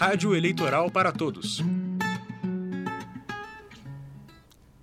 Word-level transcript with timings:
Rádio 0.00 0.32
Eleitoral 0.32 0.88
para 0.92 1.10
Todos. 1.10 1.60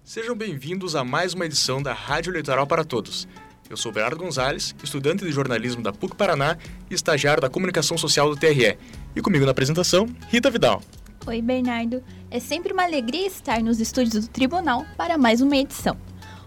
Sejam 0.04 0.36
bem-vindos 0.36 0.94
a 0.94 1.05
mais 1.05 1.34
uma 1.34 1.46
edição 1.46 1.82
da 1.82 1.94
Rádio 1.94 2.32
Eleitoral 2.32 2.68
para 2.68 2.84
Todos. 2.84 3.25
Eu 3.70 3.78
sou 3.78 3.93
Bernardo 3.93 4.18
Gonzalez, 4.18 4.75
estudante 4.84 5.23
de 5.23 5.32
jornalismo 5.32 5.82
da 5.82 5.93
PUC 5.93 6.18
Paraná 6.18 6.57
e 6.91 6.93
estagiário 6.93 7.39
da 7.39 7.50
comunicação 7.50 7.98
social 7.98 8.30
do 8.30 8.36
TRE. 8.36 8.78
E 9.16 9.21
comigo 9.21 9.46
na 9.46 9.52
apresentação, 9.52 10.05
Rita 10.28 10.52
Vidal. 10.52 10.84
Oi, 11.25 11.41
Bernardo. 11.41 12.04
É 12.29 12.41
sempre 12.41 12.73
uma 12.73 12.84
alegria 12.84 13.25
estar 13.25 13.63
nos 13.63 13.79
estúdios 13.79 14.25
do 14.25 14.29
Tribunal 14.29 14.86
para 14.97 15.18
mais 15.18 15.39
uma 15.39 15.55
edição. 15.55 15.95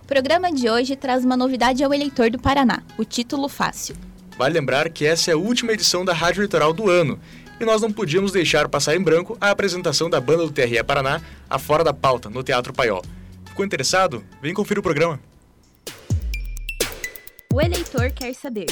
O 0.03 0.07
programa 0.07 0.53
de 0.53 0.69
hoje 0.69 0.95
traz 0.95 1.25
uma 1.25 1.39
novidade 1.39 1.83
ao 1.83 1.95
eleitor 1.95 2.29
do 2.29 2.39
Paraná, 2.39 2.83
o 2.99 3.05
título 3.07 3.49
fácil. 3.49 3.97
Vale 4.37 4.53
lembrar 4.53 4.91
que 4.91 5.07
essa 5.07 5.31
é 5.31 5.35
a 5.35 5.39
última 5.39 5.73
edição 5.73 6.05
da 6.05 6.13
Rádio 6.13 6.41
Eleitoral 6.41 6.75
do 6.75 6.91
ano 6.91 7.19
e 7.61 7.65
nós 7.65 7.83
não 7.83 7.93
podíamos 7.93 8.33
deixar 8.33 8.69
passar 8.69 8.95
em 8.97 9.01
branco 9.01 9.37
a 9.41 9.51
apresentação 9.51 10.09
da 10.09 10.21
banda 10.21 10.45
do 10.45 10.53
TRE 10.53 10.83
Paraná, 10.85 11.21
a 11.49 11.59
Fora 11.59 11.83
da 11.83 11.93
Pauta, 11.93 12.31
no 12.31 12.43
Teatro 12.43 12.73
Paiol. 12.73 13.03
Ficou 13.47 13.65
interessado? 13.65 14.25
Vem 14.41 14.55
conferir 14.55 14.81
o 14.81 14.83
programa. 14.83 15.21
O 17.53 17.61
eleitor 17.61 18.11
quer 18.11 18.35
saber. 18.35 18.67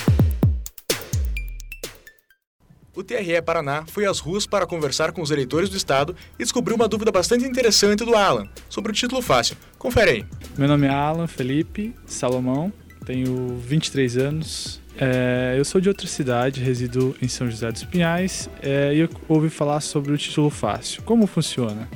O 2.94 3.02
TRE 3.02 3.42
Paraná 3.42 3.84
foi 3.86 4.06
às 4.06 4.20
ruas 4.20 4.46
para 4.46 4.66
conversar 4.66 5.12
com 5.12 5.20
os 5.20 5.30
eleitores 5.30 5.68
do 5.68 5.76
estado 5.76 6.16
e 6.38 6.42
descobriu 6.42 6.76
uma 6.76 6.88
dúvida 6.88 7.12
bastante 7.12 7.44
interessante 7.44 8.04
do 8.04 8.14
Alan 8.14 8.48
sobre 8.70 8.90
o 8.90 8.94
título 8.94 9.20
fácil. 9.20 9.54
Confere 9.78 10.10
aí. 10.10 10.26
Meu 10.56 10.66
nome 10.66 10.86
é 10.86 10.90
Alan 10.90 11.26
Felipe 11.26 11.94
Salomão, 12.06 12.72
tenho 13.04 13.58
23 13.58 14.16
anos, 14.16 14.80
é, 14.98 15.54
eu 15.58 15.64
sou 15.64 15.80
de 15.80 15.88
outra 15.88 16.06
cidade, 16.06 16.62
resido 16.62 17.16
em 17.20 17.28
São 17.28 17.50
José 17.50 17.70
dos 17.70 17.84
Pinhais 17.84 18.48
é, 18.62 18.94
e 18.94 19.00
eu 19.00 19.08
ouvi 19.28 19.50
falar 19.50 19.80
sobre 19.80 20.12
o 20.12 20.18
título 20.18 20.50
fácil. 20.50 21.02
Como 21.02 21.26
funciona? 21.26 21.88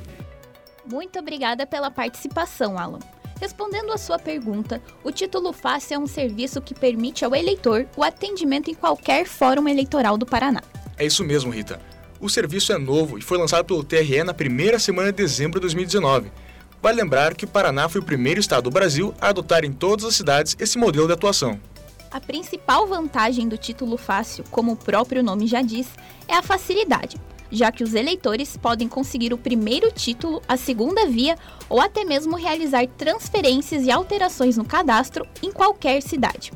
Muito 0.84 1.18
obrigada 1.18 1.66
pela 1.66 1.90
participação, 1.90 2.78
Alan. 2.78 2.98
Respondendo 3.40 3.90
à 3.90 3.96
sua 3.96 4.18
pergunta, 4.18 4.82
o 5.02 5.10
título 5.10 5.52
fácil 5.52 5.94
é 5.94 5.98
um 5.98 6.06
serviço 6.06 6.60
que 6.60 6.74
permite 6.74 7.24
ao 7.24 7.34
eleitor 7.34 7.86
o 7.96 8.04
atendimento 8.04 8.70
em 8.70 8.74
qualquer 8.74 9.26
fórum 9.26 9.66
eleitoral 9.66 10.18
do 10.18 10.26
Paraná. 10.26 10.62
É 10.98 11.06
isso 11.06 11.24
mesmo, 11.24 11.50
Rita. 11.50 11.80
O 12.20 12.28
serviço 12.28 12.70
é 12.70 12.76
novo 12.76 13.16
e 13.16 13.22
foi 13.22 13.38
lançado 13.38 13.64
pelo 13.64 13.82
TRE 13.82 14.22
na 14.22 14.34
primeira 14.34 14.78
semana 14.78 15.10
de 15.10 15.16
dezembro 15.16 15.58
de 15.58 15.62
2019. 15.62 16.30
Vale 16.82 17.00
lembrar 17.00 17.34
que 17.34 17.46
o 17.46 17.48
Paraná 17.48 17.88
foi 17.88 18.02
o 18.02 18.04
primeiro 18.04 18.40
estado 18.40 18.64
do 18.64 18.70
Brasil 18.70 19.14
a 19.18 19.28
adotar 19.28 19.64
em 19.64 19.72
todas 19.72 20.04
as 20.04 20.16
cidades 20.16 20.54
esse 20.58 20.76
modelo 20.76 21.06
de 21.06 21.14
atuação. 21.14 21.58
A 22.10 22.20
principal 22.20 22.88
vantagem 22.88 23.48
do 23.48 23.56
título 23.56 23.96
fácil, 23.96 24.44
como 24.50 24.72
o 24.72 24.76
próprio 24.76 25.22
nome 25.22 25.46
já 25.46 25.62
diz, 25.62 25.88
é 26.26 26.34
a 26.34 26.42
facilidade, 26.42 27.16
já 27.52 27.70
que 27.70 27.84
os 27.84 27.94
eleitores 27.94 28.56
podem 28.56 28.88
conseguir 28.88 29.32
o 29.32 29.38
primeiro 29.38 29.92
título, 29.92 30.42
a 30.48 30.56
segunda 30.56 31.06
via 31.06 31.38
ou 31.68 31.80
até 31.80 32.04
mesmo 32.04 32.34
realizar 32.34 32.84
transferências 32.98 33.84
e 33.84 33.92
alterações 33.92 34.56
no 34.56 34.64
cadastro 34.64 35.24
em 35.40 35.52
qualquer 35.52 36.02
cidade. 36.02 36.52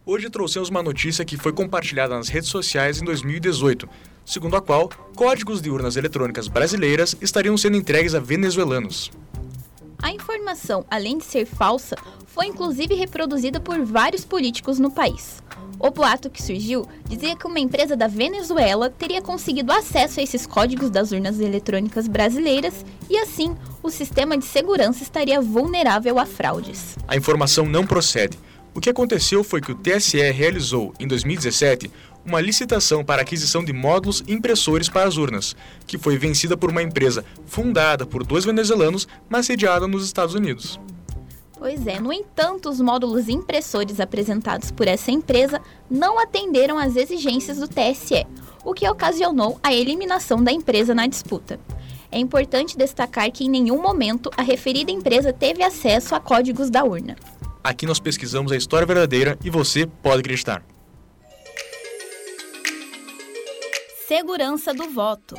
Hoje 0.04 0.28
trouxemos 0.28 0.68
uma 0.68 0.82
notícia 0.82 1.24
que 1.24 1.36
foi 1.36 1.52
compartilhada 1.52 2.16
nas 2.16 2.28
redes 2.28 2.48
sociais 2.48 3.00
em 3.00 3.04
2018, 3.04 3.88
segundo 4.24 4.56
a 4.56 4.60
qual 4.60 4.90
códigos 5.14 5.62
de 5.62 5.70
urnas 5.70 5.94
eletrônicas 5.94 6.48
brasileiras 6.48 7.16
estariam 7.20 7.56
sendo 7.56 7.76
entregues 7.76 8.12
a 8.12 8.18
venezuelanos. 8.18 9.12
A 10.02 10.10
informação, 10.10 10.84
além 10.90 11.18
de 11.18 11.24
ser 11.24 11.46
falsa, 11.46 11.94
foi 12.26 12.46
inclusive 12.46 12.96
reproduzida 12.96 13.60
por 13.60 13.80
vários 13.84 14.24
políticos 14.24 14.80
no 14.80 14.90
país. 14.90 15.40
O 15.78 15.88
boato 15.92 16.28
que 16.28 16.42
surgiu 16.42 16.84
dizia 17.08 17.36
que 17.36 17.46
uma 17.46 17.60
empresa 17.60 17.96
da 17.96 18.08
Venezuela 18.08 18.90
teria 18.90 19.22
conseguido 19.22 19.70
acesso 19.70 20.18
a 20.18 20.22
esses 20.24 20.46
códigos 20.46 20.90
das 20.90 21.12
urnas 21.12 21.38
eletrônicas 21.38 22.08
brasileiras 22.08 22.84
e, 23.08 23.16
assim, 23.18 23.56
o 23.80 23.90
sistema 23.90 24.36
de 24.36 24.44
segurança 24.44 25.04
estaria 25.04 25.40
vulnerável 25.40 26.18
a 26.18 26.26
fraudes. 26.26 26.96
A 27.06 27.16
informação 27.16 27.66
não 27.66 27.86
procede. 27.86 28.36
O 28.74 28.80
que 28.80 28.88
aconteceu 28.88 29.44
foi 29.44 29.60
que 29.60 29.70
o 29.70 29.74
TSE 29.74 30.18
realizou, 30.30 30.94
em 30.98 31.06
2017, 31.06 31.90
uma 32.24 32.40
licitação 32.40 33.04
para 33.04 33.20
aquisição 33.20 33.62
de 33.62 33.72
módulos 33.72 34.24
impressores 34.26 34.88
para 34.88 35.06
as 35.06 35.16
urnas, 35.16 35.54
que 35.86 35.98
foi 35.98 36.16
vencida 36.16 36.56
por 36.56 36.70
uma 36.70 36.82
empresa 36.82 37.24
fundada 37.46 38.06
por 38.06 38.24
dois 38.24 38.44
venezuelanos, 38.44 39.06
mas 39.28 39.46
sediada 39.46 39.86
nos 39.86 40.04
Estados 40.04 40.34
Unidos. 40.34 40.80
Pois 41.58 41.86
é, 41.86 42.00
no 42.00 42.12
entanto, 42.12 42.70
os 42.70 42.80
módulos 42.80 43.28
impressores 43.28 44.00
apresentados 44.00 44.70
por 44.70 44.88
essa 44.88 45.10
empresa 45.10 45.60
não 45.90 46.18
atenderam 46.18 46.78
às 46.78 46.96
exigências 46.96 47.58
do 47.58 47.68
TSE, 47.68 48.26
o 48.64 48.72
que 48.72 48.88
ocasionou 48.88 49.60
a 49.62 49.72
eliminação 49.72 50.42
da 50.42 50.50
empresa 50.50 50.94
na 50.94 51.06
disputa. 51.06 51.60
É 52.10 52.18
importante 52.18 52.76
destacar 52.76 53.30
que 53.30 53.44
em 53.44 53.50
nenhum 53.50 53.80
momento 53.80 54.30
a 54.36 54.42
referida 54.42 54.90
empresa 54.90 55.32
teve 55.32 55.62
acesso 55.62 56.14
a 56.14 56.20
códigos 56.20 56.68
da 56.68 56.84
urna. 56.84 57.16
Aqui 57.62 57.86
nós 57.86 58.00
pesquisamos 58.00 58.50
a 58.50 58.56
história 58.56 58.86
verdadeira 58.86 59.38
e 59.44 59.48
você 59.48 59.86
pode 59.86 60.20
acreditar. 60.20 60.64
Segurança 64.08 64.74
do 64.74 64.90
voto. 64.90 65.36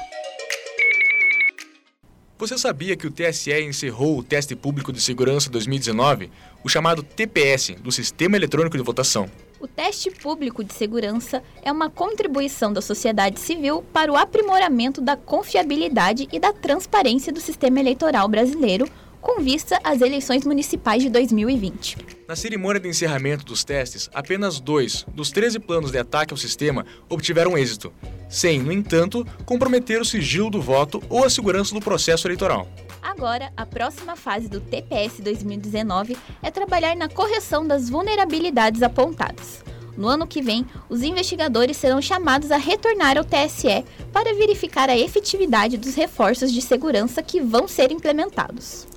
Você 2.38 2.58
sabia 2.58 2.96
que 2.96 3.06
o 3.06 3.12
TSE 3.12 3.52
encerrou 3.62 4.18
o 4.18 4.24
Teste 4.24 4.56
Público 4.56 4.92
de 4.92 5.00
Segurança 5.00 5.50
2019, 5.50 6.32
o 6.64 6.70
chamado 6.70 7.04
TPS, 7.04 7.76
do 7.76 7.92
Sistema 7.92 8.36
Eletrônico 8.36 8.76
de 8.76 8.84
Votação? 8.84 9.30
O 9.60 9.68
teste 9.68 10.12
público 10.12 10.62
de 10.62 10.74
segurança 10.74 11.42
é 11.62 11.72
uma 11.72 11.90
contribuição 11.90 12.74
da 12.74 12.82
sociedade 12.82 13.40
civil 13.40 13.82
para 13.94 14.12
o 14.12 14.18
aprimoramento 14.18 15.00
da 15.00 15.16
confiabilidade 15.16 16.28
e 16.34 16.40
da 16.40 16.52
transparência 16.52 17.32
do 17.32 17.40
sistema 17.40 17.80
eleitoral 17.80 18.28
brasileiro, 18.28 18.90
com 19.22 19.42
vista 19.42 19.80
às 19.82 20.02
eleições 20.02 20.46
municipais 20.46 21.02
de 21.02 21.10
2020. 21.10 22.13
Na 22.26 22.38
cerimônia 22.38 22.80
de 22.80 22.88
encerramento 22.88 23.44
dos 23.44 23.66
testes, 23.66 24.10
apenas 24.14 24.60
dois 24.60 25.06
dos 25.14 25.30
13 25.30 25.60
planos 25.60 25.92
de 25.92 25.98
ataque 25.98 26.34
ao 26.34 26.38
sistema 26.38 26.86
obtiveram 27.10 27.58
êxito, 27.58 27.92
sem, 28.30 28.60
no 28.60 28.72
entanto, 28.72 29.28
comprometer 29.46 30.00
o 30.00 30.06
sigilo 30.06 30.50
do 30.50 30.62
voto 30.62 31.04
ou 31.10 31.26
a 31.26 31.30
segurança 31.30 31.76
do 31.76 31.82
processo 31.82 32.26
eleitoral. 32.26 32.68
Agora, 33.02 33.52
a 33.58 33.66
próxima 33.66 34.16
fase 34.16 34.48
do 34.48 34.62
TPS 34.62 35.20
2019 35.20 36.18
é 36.42 36.50
trabalhar 36.50 36.96
na 36.96 37.10
correção 37.10 37.68
das 37.68 37.90
vulnerabilidades 37.90 38.82
apontadas. 38.82 39.62
No 39.98 40.08
ano 40.08 40.26
que 40.26 40.42
vem, 40.42 40.66
os 40.90 41.04
investigadores 41.04 41.76
serão 41.76 42.02
chamados 42.02 42.52
a 42.52 42.58
retornar 42.58 43.18
ao 43.18 43.26
TSE 43.26 43.84
para 44.14 44.34
verificar 44.34 44.90
a 44.90 44.98
efetividade 44.98 45.78
dos 45.78 45.94
reforços 45.94 46.54
de 46.54 46.62
segurança 46.62 47.22
que 47.22 47.42
vão 47.42 47.68
ser 47.68 47.92
implementados. 47.92 48.88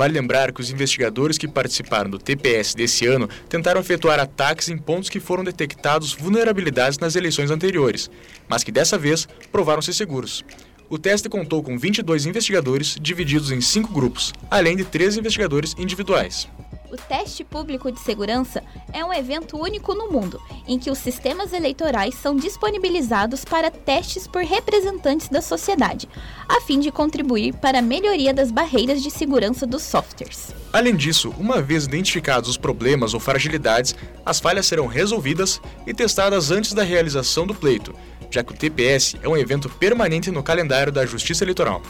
Vale 0.00 0.14
lembrar 0.14 0.50
que 0.50 0.62
os 0.62 0.70
investigadores 0.70 1.36
que 1.36 1.46
participaram 1.46 2.08
do 2.08 2.18
TPS 2.18 2.74
desse 2.74 3.06
ano 3.06 3.28
tentaram 3.50 3.82
efetuar 3.82 4.18
ataques 4.18 4.70
em 4.70 4.78
pontos 4.78 5.10
que 5.10 5.20
foram 5.20 5.44
detectados 5.44 6.14
vulnerabilidades 6.14 6.98
nas 6.98 7.16
eleições 7.16 7.50
anteriores, 7.50 8.10
mas 8.48 8.64
que 8.64 8.72
dessa 8.72 8.96
vez 8.96 9.28
provaram-se 9.52 9.92
seguros. 9.92 10.42
O 10.88 10.96
teste 10.96 11.28
contou 11.28 11.62
com 11.62 11.78
22 11.78 12.24
investigadores 12.24 12.96
divididos 12.98 13.50
em 13.52 13.60
cinco 13.60 13.92
grupos, 13.92 14.32
além 14.50 14.74
de 14.74 14.84
três 14.84 15.18
investigadores 15.18 15.74
individuais. 15.76 16.48
O 16.90 16.96
teste 16.96 17.44
público 17.44 17.92
de 17.92 18.00
segurança 18.00 18.64
é 18.92 19.04
um 19.04 19.12
evento 19.12 19.56
único 19.56 19.94
no 19.94 20.10
mundo, 20.10 20.40
em 20.66 20.76
que 20.76 20.90
os 20.90 20.98
sistemas 20.98 21.52
eleitorais 21.52 22.16
são 22.16 22.34
disponibilizados 22.34 23.44
para 23.44 23.70
testes 23.70 24.26
por 24.26 24.42
representantes 24.42 25.28
da 25.28 25.40
sociedade, 25.40 26.08
a 26.48 26.60
fim 26.62 26.80
de 26.80 26.90
contribuir 26.90 27.54
para 27.54 27.78
a 27.78 27.82
melhoria 27.82 28.34
das 28.34 28.50
barreiras 28.50 29.00
de 29.02 29.10
segurança 29.10 29.64
dos 29.64 29.82
softwares. 29.82 30.52
Além 30.72 30.96
disso, 30.96 31.32
uma 31.38 31.62
vez 31.62 31.84
identificados 31.84 32.50
os 32.50 32.56
problemas 32.56 33.14
ou 33.14 33.20
fragilidades, 33.20 33.94
as 34.26 34.40
falhas 34.40 34.66
serão 34.66 34.88
resolvidas 34.88 35.60
e 35.86 35.94
testadas 35.94 36.50
antes 36.50 36.72
da 36.72 36.82
realização 36.82 37.46
do 37.46 37.54
pleito, 37.54 37.94
já 38.32 38.42
que 38.42 38.52
o 38.52 38.56
TPS 38.56 39.14
é 39.22 39.28
um 39.28 39.36
evento 39.36 39.68
permanente 39.68 40.30
no 40.32 40.42
calendário 40.42 40.92
da 40.92 41.06
Justiça 41.06 41.44
Eleitoral. 41.44 41.82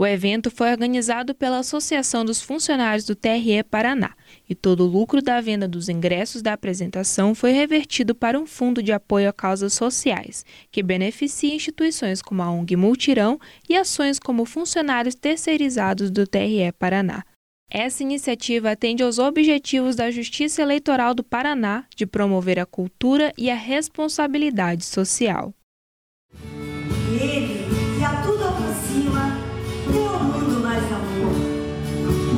O 0.00 0.06
evento 0.06 0.48
foi 0.48 0.70
organizado 0.70 1.34
pela 1.34 1.58
Associação 1.58 2.24
dos 2.24 2.40
Funcionários 2.40 3.04
do 3.04 3.16
TRE 3.16 3.64
Paraná 3.68 4.14
e 4.48 4.54
todo 4.54 4.84
o 4.84 4.86
lucro 4.86 5.20
da 5.20 5.40
venda 5.40 5.66
dos 5.66 5.88
ingressos 5.88 6.40
da 6.40 6.52
apresentação 6.52 7.34
foi 7.34 7.50
revertido 7.50 8.14
para 8.14 8.38
um 8.38 8.46
fundo 8.46 8.80
de 8.80 8.92
apoio 8.92 9.28
a 9.28 9.32
causas 9.32 9.74
sociais, 9.74 10.46
que 10.70 10.84
beneficia 10.84 11.52
instituições 11.52 12.22
como 12.22 12.40
a 12.42 12.48
ONG 12.48 12.76
Multirão 12.76 13.40
e 13.68 13.74
ações 13.74 14.20
como 14.20 14.44
funcionários 14.44 15.16
terceirizados 15.16 16.12
do 16.12 16.28
TRE 16.28 16.70
Paraná. 16.78 17.24
Essa 17.68 18.04
iniciativa 18.04 18.70
atende 18.70 19.02
aos 19.02 19.18
objetivos 19.18 19.96
da 19.96 20.12
Justiça 20.12 20.62
Eleitoral 20.62 21.12
do 21.12 21.24
Paraná 21.24 21.84
de 21.96 22.06
promover 22.06 22.60
a 22.60 22.64
cultura 22.64 23.32
e 23.36 23.50
a 23.50 23.56
responsabilidade 23.56 24.84
social. 24.84 25.52
Ele 27.20 27.66
que 27.98 28.04
a 28.04 28.22
tudo 28.22 28.44
aproxima, 28.44 29.47
dê 29.92 30.06
ao 30.06 30.22
mundo 30.22 30.60
mais 30.60 30.84
amor. 30.84 31.32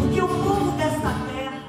Porque 0.02 0.20
o 0.20 0.28
povo 0.28 0.76
desta 0.76 1.14
terra. 1.26 1.62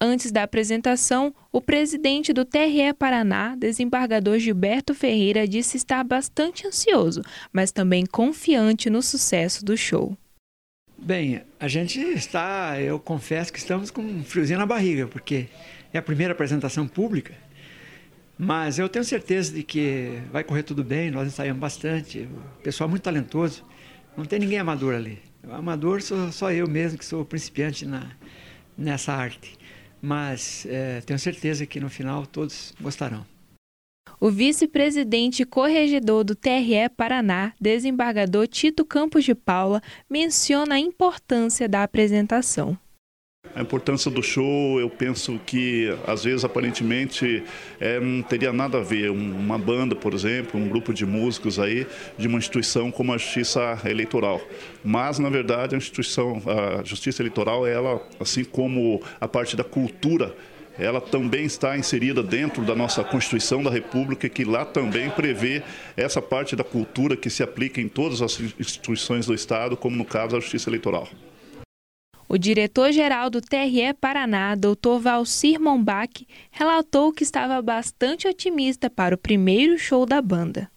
Antes 0.00 0.30
da 0.30 0.42
apresentação, 0.42 1.34
o 1.52 1.60
presidente 1.60 2.32
do 2.32 2.44
TRE 2.44 2.92
Paraná, 2.98 3.56
desembargador 3.56 4.38
Gilberto 4.38 4.94
Ferreira, 4.94 5.46
disse 5.46 5.76
estar 5.76 6.04
bastante 6.04 6.66
ansioso, 6.66 7.22
mas 7.52 7.72
também 7.72 8.06
confiante 8.06 8.88
no 8.88 9.02
sucesso 9.02 9.64
do 9.64 9.76
show. 9.76 10.16
Bem, 11.00 11.42
a 11.60 11.68
gente 11.68 12.00
está, 12.00 12.80
eu 12.80 12.98
confesso 12.98 13.52
que 13.52 13.58
estamos 13.58 13.90
com 13.90 14.02
um 14.02 14.24
friozinho 14.24 14.58
na 14.58 14.66
barriga, 14.66 15.06
porque 15.06 15.46
é 15.92 15.98
a 15.98 16.02
primeira 16.02 16.32
apresentação 16.32 16.88
pública, 16.88 17.34
mas 18.36 18.78
eu 18.78 18.88
tenho 18.88 19.04
certeza 19.04 19.52
de 19.52 19.62
que 19.62 20.20
vai 20.32 20.42
correr 20.42 20.64
tudo 20.64 20.82
bem, 20.82 21.10
nós 21.10 21.28
ensaiamos 21.28 21.60
bastante, 21.60 22.28
o 22.58 22.62
pessoal 22.62 22.88
é 22.88 22.90
muito 22.90 23.02
talentoso, 23.02 23.64
não 24.18 24.24
tem 24.24 24.40
ninguém 24.40 24.58
amador 24.58 24.94
ali. 24.96 25.20
O 25.46 25.52
amador 25.52 26.02
sou 26.02 26.32
só 26.32 26.50
eu 26.50 26.68
mesmo, 26.68 26.98
que 26.98 27.04
sou 27.04 27.24
principiante 27.24 27.86
na, 27.86 28.10
nessa 28.76 29.12
arte, 29.12 29.56
mas 30.02 30.66
é, 30.68 31.00
tenho 31.02 31.18
certeza 31.18 31.64
que 31.64 31.78
no 31.78 31.88
final 31.88 32.26
todos 32.26 32.74
gostarão. 32.80 33.24
O 34.20 34.28
vice-presidente 34.30 35.44
corregedor 35.44 36.24
do 36.24 36.34
TRE 36.34 36.88
Paraná, 36.96 37.52
desembargador 37.60 38.48
Tito 38.48 38.84
Campos 38.84 39.24
de 39.24 39.34
Paula, 39.34 39.80
menciona 40.10 40.74
a 40.74 40.80
importância 40.80 41.68
da 41.68 41.84
apresentação. 41.84 42.76
A 43.58 43.62
importância 43.62 44.08
do 44.08 44.22
show, 44.22 44.78
eu 44.78 44.88
penso 44.88 45.40
que 45.44 45.92
às 46.06 46.22
vezes 46.22 46.44
aparentemente 46.44 47.42
é, 47.80 47.98
não 47.98 48.22
teria 48.22 48.52
nada 48.52 48.78
a 48.78 48.80
ver 48.80 49.10
uma 49.10 49.58
banda, 49.58 49.96
por 49.96 50.14
exemplo, 50.14 50.60
um 50.60 50.68
grupo 50.68 50.94
de 50.94 51.04
músicos 51.04 51.58
aí 51.58 51.84
de 52.16 52.28
uma 52.28 52.38
instituição 52.38 52.92
como 52.92 53.12
a 53.12 53.18
Justiça 53.18 53.76
Eleitoral. 53.84 54.40
Mas 54.84 55.18
na 55.18 55.28
verdade 55.28 55.74
a 55.74 55.78
instituição, 55.78 56.40
a 56.46 56.84
Justiça 56.84 57.20
Eleitoral, 57.20 57.66
ela, 57.66 58.00
assim 58.20 58.44
como 58.44 59.02
a 59.20 59.26
parte 59.26 59.56
da 59.56 59.64
cultura 59.64 60.36
ela 60.78 61.00
também 61.00 61.44
está 61.44 61.76
inserida 61.76 62.22
dentro 62.22 62.64
da 62.64 62.76
nossa 62.76 63.02
Constituição 63.02 63.60
da 63.60 63.70
República, 63.70 64.28
que 64.28 64.44
lá 64.44 64.64
também 64.64 65.10
prevê 65.10 65.64
essa 65.96 66.22
parte 66.22 66.54
da 66.54 66.62
cultura 66.62 67.16
que 67.16 67.28
se 67.28 67.42
aplica 67.42 67.80
em 67.80 67.88
todas 67.88 68.22
as 68.22 68.38
instituições 68.60 69.26
do 69.26 69.34
Estado, 69.34 69.76
como 69.76 69.96
no 69.96 70.04
caso 70.04 70.36
a 70.36 70.40
Justiça 70.40 70.70
Eleitoral. 70.70 71.08
O 72.30 72.36
diretor-geral 72.36 73.30
do 73.30 73.40
TRE 73.40 73.94
Paraná, 73.98 74.54
Dr. 74.54 75.00
Valcir 75.00 75.58
Mombach, 75.58 76.26
relatou 76.50 77.10
que 77.10 77.22
estava 77.22 77.62
bastante 77.62 78.28
otimista 78.28 78.90
para 78.90 79.14
o 79.14 79.18
primeiro 79.18 79.78
show 79.78 80.04
da 80.04 80.20
banda. 80.20 80.70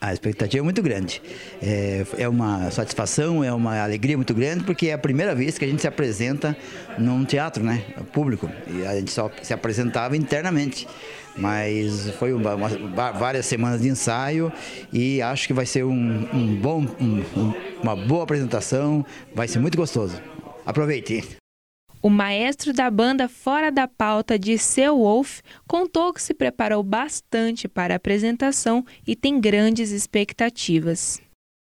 A 0.00 0.12
expectativa 0.12 0.60
é 0.60 0.64
muito 0.64 0.82
grande. 0.82 1.22
É, 1.62 2.04
é, 2.18 2.28
uma 2.28 2.72
satisfação, 2.72 3.44
é 3.44 3.52
uma 3.52 3.80
alegria 3.80 4.16
muito 4.16 4.34
grande, 4.34 4.64
porque 4.64 4.88
é 4.88 4.94
a 4.94 4.98
primeira 4.98 5.32
vez 5.32 5.58
que 5.58 5.64
a 5.64 5.68
gente 5.68 5.80
se 5.80 5.86
apresenta 5.86 6.56
num 6.98 7.24
teatro, 7.24 7.62
né? 7.62 7.84
Público. 8.12 8.50
E 8.66 8.84
a 8.84 8.96
gente 8.96 9.12
só 9.12 9.30
se 9.42 9.54
apresentava 9.54 10.16
internamente. 10.16 10.88
Mas 11.36 12.10
foi 12.18 12.32
uma, 12.32 12.56
uma, 12.56 13.12
várias 13.12 13.46
semanas 13.46 13.80
de 13.80 13.88
ensaio 13.88 14.52
e 14.92 15.22
acho 15.22 15.46
que 15.46 15.52
vai 15.52 15.66
ser 15.66 15.84
um, 15.84 16.28
um 16.32 16.56
bom, 16.56 16.84
um, 17.00 17.22
uma 17.80 17.94
boa 17.94 18.24
apresentação, 18.24 19.06
vai 19.32 19.46
ser 19.46 19.60
muito 19.60 19.76
gostoso. 19.76 20.20
Aproveite! 20.64 21.36
O 22.02 22.08
maestro 22.08 22.72
da 22.72 22.90
banda 22.90 23.28
Fora 23.28 23.70
da 23.70 23.86
Pauta, 23.86 24.38
Disseu 24.38 24.96
Wolf, 24.96 25.40
contou 25.68 26.14
que 26.14 26.22
se 26.22 26.32
preparou 26.32 26.82
bastante 26.82 27.68
para 27.68 27.94
a 27.94 27.98
apresentação 27.98 28.84
e 29.06 29.14
tem 29.14 29.38
grandes 29.38 29.90
expectativas. 29.90 31.20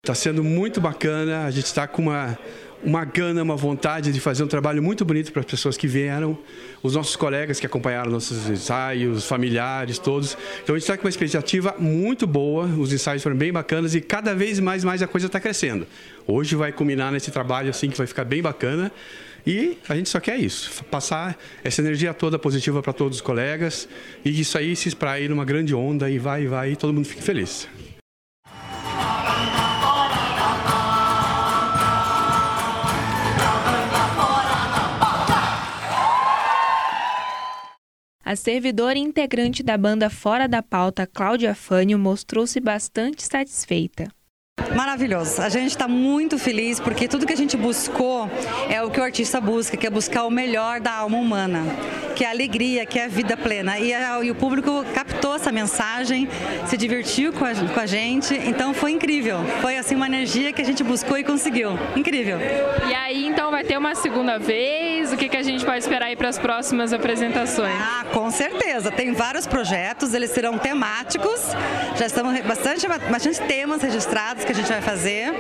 Está 0.02 0.14
sendo 0.14 0.42
muito 0.42 0.80
bacana, 0.80 1.44
a 1.44 1.50
gente 1.50 1.66
está 1.66 1.86
com 1.86 2.02
uma, 2.02 2.38
uma 2.84 3.04
gana, 3.04 3.42
uma 3.42 3.56
vontade 3.56 4.12
de 4.12 4.20
fazer 4.20 4.44
um 4.44 4.46
trabalho 4.46 4.82
muito 4.82 5.04
bonito 5.04 5.32
para 5.32 5.40
as 5.40 5.46
pessoas 5.46 5.76
que 5.76 5.86
vieram, 5.86 6.38
os 6.82 6.94
nossos 6.94 7.16
colegas 7.16 7.58
que 7.58 7.66
acompanharam 7.66 8.10
nossos 8.10 8.48
ensaios, 8.48 9.26
familiares, 9.26 9.98
todos. 9.98 10.36
Então 10.62 10.74
a 10.74 10.78
gente 10.78 10.84
está 10.84 10.96
com 10.96 11.04
uma 11.04 11.10
expectativa 11.10 11.74
muito 11.78 12.26
boa, 12.26 12.66
os 12.66 12.92
ensaios 12.92 13.22
foram 13.22 13.36
bem 13.36 13.52
bacanas 13.52 13.94
e 13.94 14.00
cada 14.00 14.34
vez 14.34 14.60
mais, 14.60 14.84
mais 14.84 15.02
a 15.02 15.06
coisa 15.06 15.26
está 15.26 15.40
crescendo. 15.40 15.86
Hoje 16.26 16.54
vai 16.54 16.72
culminar 16.72 17.10
nesse 17.10 17.30
trabalho 17.30 17.70
assim 17.70 17.88
que 17.88 17.96
vai 17.96 18.06
ficar 18.06 18.24
bem 18.24 18.42
bacana. 18.42 18.92
E 19.46 19.76
a 19.86 19.94
gente 19.94 20.08
só 20.08 20.20
quer 20.20 20.38
isso, 20.38 20.82
passar 20.84 21.36
essa 21.62 21.82
energia 21.82 22.14
toda 22.14 22.38
positiva 22.38 22.82
para 22.82 22.94
todos 22.94 23.18
os 23.18 23.22
colegas 23.22 23.86
e 24.24 24.40
isso 24.40 24.56
aí 24.56 24.74
se 24.74 24.88
espraie 24.88 25.28
numa 25.28 25.44
grande 25.44 25.74
onda 25.74 26.08
e 26.08 26.18
vai, 26.18 26.46
vai 26.46 26.72
e 26.72 26.76
todo 26.76 26.94
mundo 26.94 27.06
fique 27.06 27.22
feliz. 27.22 27.68
A 38.34 38.36
servidora 38.36 38.98
e 38.98 39.00
integrante 39.00 39.62
da 39.62 39.78
banda 39.78 40.10
Fora 40.10 40.48
da 40.48 40.60
Pauta, 40.60 41.06
Cláudia 41.06 41.54
Fânio, 41.54 41.96
mostrou-se 41.96 42.58
bastante 42.58 43.22
satisfeita. 43.22 44.08
Maravilhoso. 44.74 45.40
A 45.40 45.48
gente 45.48 45.68
está 45.68 45.86
muito 45.86 46.36
feliz 46.36 46.80
porque 46.80 47.06
tudo 47.06 47.26
que 47.26 47.32
a 47.32 47.36
gente 47.36 47.56
buscou 47.56 48.28
é 48.68 48.82
o 48.82 48.90
que 48.90 48.98
o 48.98 49.04
artista 49.04 49.40
busca, 49.40 49.76
que 49.76 49.86
é 49.86 49.90
buscar 49.90 50.24
o 50.24 50.30
melhor 50.32 50.80
da 50.80 50.94
alma 50.94 51.16
humana, 51.16 51.62
que 52.16 52.24
é 52.24 52.26
a 52.26 52.30
alegria, 52.30 52.84
que 52.84 52.98
é 52.98 53.04
a 53.04 53.08
vida 53.08 53.36
plena. 53.36 53.78
E, 53.78 53.94
a, 53.94 54.24
e 54.24 54.32
o 54.32 54.34
público 54.34 54.84
captou 54.92 55.36
essa 55.36 55.52
mensagem, 55.52 56.28
se 56.66 56.76
divertiu 56.76 57.32
com 57.32 57.44
a, 57.44 57.54
com 57.54 57.78
a, 57.78 57.86
gente, 57.86 58.34
então 58.34 58.74
foi 58.74 58.90
incrível. 58.90 59.44
Foi 59.60 59.76
assim 59.76 59.94
uma 59.94 60.06
energia 60.06 60.52
que 60.52 60.60
a 60.60 60.64
gente 60.64 60.82
buscou 60.82 61.16
e 61.16 61.22
conseguiu. 61.22 61.78
Incrível. 61.94 62.38
E 62.88 62.94
aí 62.94 63.28
então 63.28 63.52
vai 63.52 63.62
ter 63.62 63.78
uma 63.78 63.94
segunda 63.94 64.38
vez? 64.38 64.93
O 65.12 65.16
que, 65.16 65.28
que 65.28 65.36
a 65.36 65.42
gente 65.42 65.64
pode 65.64 65.78
esperar 65.78 66.06
aí 66.06 66.16
para 66.16 66.28
as 66.28 66.38
próximas 66.38 66.92
apresentações? 66.92 67.74
Ah, 67.80 68.04
com 68.12 68.30
certeza. 68.30 68.90
Tem 68.90 69.12
vários 69.12 69.46
projetos, 69.46 70.14
eles 70.14 70.30
serão 70.30 70.58
temáticos. 70.58 71.40
Já 71.96 72.06
estamos 72.06 72.40
bastante, 72.40 72.86
bastante 72.88 73.40
temas 73.42 73.82
registrados 73.82 74.44
que 74.44 74.52
a 74.52 74.54
gente 74.54 74.68
vai 74.68 74.80
fazer, 74.80 75.32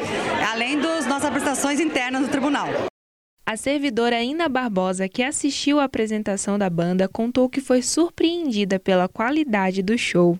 além 0.52 0.78
das 0.78 1.06
nossas 1.06 1.26
apresentações 1.26 1.80
internas 1.80 2.22
no 2.22 2.28
tribunal. 2.28 2.68
A 3.46 3.56
servidora 3.56 4.22
Ina 4.22 4.48
Barbosa, 4.48 5.08
que 5.08 5.22
assistiu 5.22 5.78
à 5.78 5.84
apresentação 5.84 6.58
da 6.58 6.70
banda, 6.70 7.08
contou 7.08 7.48
que 7.48 7.60
foi 7.60 7.82
surpreendida 7.82 8.80
pela 8.80 9.06
qualidade 9.06 9.82
do 9.82 9.98
show. 9.98 10.38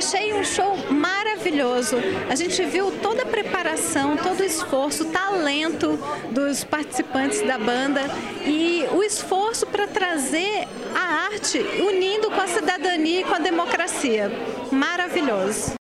Achei 0.00 0.32
um 0.32 0.42
show 0.42 0.78
maravilhoso. 0.90 1.96
A 2.30 2.34
gente 2.34 2.64
viu 2.64 2.90
toda 3.02 3.24
a 3.24 3.26
preparação, 3.26 4.16
todo 4.16 4.40
o 4.40 4.42
esforço, 4.42 5.02
o 5.02 5.12
talento 5.12 5.98
dos 6.30 6.64
participantes 6.64 7.46
da 7.46 7.58
banda 7.58 8.00
e 8.42 8.86
o 8.94 9.02
esforço 9.02 9.66
para 9.66 9.86
trazer 9.86 10.66
a 10.94 11.26
arte 11.26 11.58
unindo 11.58 12.30
com 12.30 12.40
a 12.40 12.46
cidadania 12.46 13.20
e 13.20 13.24
com 13.24 13.34
a 13.34 13.40
democracia. 13.40 14.32
Maravilhoso. 14.72 15.79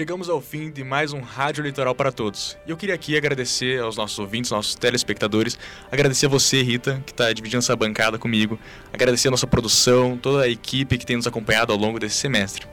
Chegamos 0.00 0.30
ao 0.30 0.40
fim 0.40 0.70
de 0.70 0.82
mais 0.82 1.12
um 1.12 1.20
Rádio 1.20 1.60
Eleitoral 1.60 1.94
para 1.94 2.10
Todos. 2.10 2.56
E 2.66 2.70
eu 2.70 2.76
queria 2.78 2.94
aqui 2.94 3.18
agradecer 3.18 3.82
aos 3.82 3.98
nossos 3.98 4.18
ouvintes, 4.18 4.50
nossos 4.50 4.74
telespectadores, 4.74 5.58
agradecer 5.92 6.24
a 6.24 6.28
você, 6.30 6.62
Rita, 6.62 7.02
que 7.04 7.12
está 7.12 7.30
dividindo 7.34 7.58
essa 7.58 7.76
bancada 7.76 8.18
comigo, 8.18 8.58
agradecer 8.94 9.28
a 9.28 9.30
nossa 9.30 9.46
produção, 9.46 10.16
toda 10.16 10.44
a 10.44 10.48
equipe 10.48 10.96
que 10.96 11.04
tem 11.04 11.16
nos 11.16 11.26
acompanhado 11.26 11.70
ao 11.70 11.78
longo 11.78 12.00
desse 12.00 12.16
semestre. 12.16 12.66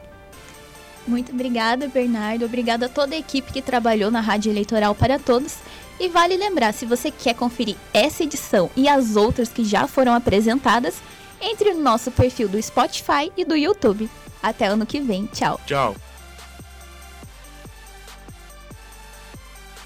Muito 1.05 1.33
obrigada, 1.33 1.89
Bernardo. 1.89 2.45
Obrigada 2.45 2.85
a 2.85 2.89
toda 2.89 3.13
a 3.13 3.19
equipe 3.19 3.51
que 3.51 3.61
trabalhou 3.61 4.09
na 4.09 4.21
Rádio 4.21 4.49
Eleitoral 4.49 4.95
para 4.95 5.19
Todos. 5.19 5.57
E 5.99 6.07
vale 6.07 6.37
lembrar, 6.37 6.73
se 6.73 6.85
você 6.85 7.11
quer 7.11 7.33
conferir 7.33 7.75
essa 7.93 8.23
edição 8.23 8.71
e 8.73 8.87
as 8.87 9.17
outras 9.17 9.49
que 9.49 9.65
já 9.65 9.85
foram 9.85 10.13
apresentadas, 10.13 11.01
entre 11.41 11.73
no 11.73 11.81
nosso 11.81 12.09
perfil 12.09 12.47
do 12.47 12.63
Spotify 12.63 13.29
e 13.35 13.43
do 13.43 13.57
YouTube. 13.57 14.09
Até 14.41 14.67
ano 14.67 14.85
que 14.85 15.01
vem. 15.01 15.25
Tchau. 15.25 15.59
Tchau. 15.65 15.93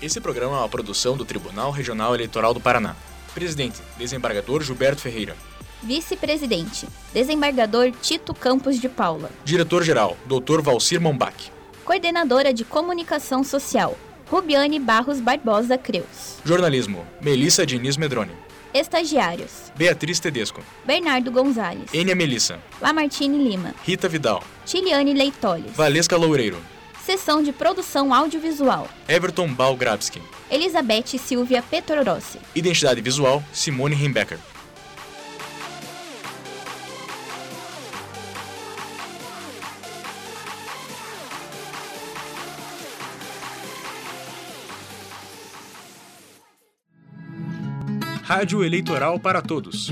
Esse 0.02 0.20
programa 0.20 0.56
é 0.56 0.60
uma 0.62 0.70
produção 0.70 1.16
do 1.16 1.24
Tribunal 1.24 1.70
Regional 1.70 2.16
Eleitoral 2.16 2.56
do 2.56 2.60
Paraná. 2.60 2.96
Presidente, 3.36 3.82
desembargador 4.00 4.64
Gilberto 4.64 5.00
Ferreira. 5.00 5.36
Vice-presidente, 5.84 6.88
desembargador 7.14 7.92
Tito 8.02 8.34
Campos 8.34 8.82
de 8.82 8.90
Paula. 8.90 9.30
Diretor-geral, 9.46 10.18
Dr. 10.26 10.60
Valcir 10.62 11.00
Mombach. 11.00 11.52
Coordenadora 11.86 12.52
de 12.52 12.66
Comunicação 12.66 13.44
Social, 13.44 13.96
Rubiane 14.28 14.80
Barros 14.80 15.20
Barbosa 15.20 15.78
Creus. 15.78 16.40
Jornalismo, 16.44 17.06
Melissa 17.22 17.64
Diniz 17.64 17.96
Medrone. 17.96 18.32
Estagiários: 18.74 19.72
Beatriz 19.76 20.20
Tedesco, 20.20 20.62
Bernardo 20.84 21.30
Gonzalez, 21.32 21.94
Enia 21.94 22.16
Melissa, 22.16 22.60
Lamartine 22.82 23.38
Lima, 23.38 23.76
Rita 23.84 24.08
Vidal, 24.08 24.44
Tiliane 24.66 25.14
Leitoles, 25.14 25.74
Valesca 25.76 26.16
Loureiro, 26.16 26.58
Seção 27.06 27.42
de 27.42 27.52
Produção 27.52 28.14
Audiovisual. 28.14 28.88
Everton 29.08 29.52
Balgrabski. 29.52 30.22
Elizabeth 30.52 31.18
Silvia 31.18 31.64
Petrorossi. 31.64 32.40
Identidade 32.54 33.02
Visual, 33.02 33.44
Simone 33.52 33.96
Hembecker. 33.96 34.38
Rádio 48.24 48.64
Eleitoral 48.64 49.20
para 49.20 49.42
Todos. 49.42 49.92